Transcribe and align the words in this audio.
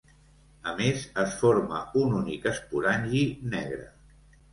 A 0.69 0.71
més, 0.77 1.03
es 1.23 1.35
forma 1.41 1.81
un 2.03 2.15
únic 2.21 2.47
esporangi 2.53 3.21
negre. 3.53 3.87